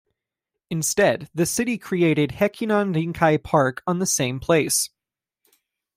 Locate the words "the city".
1.35-1.77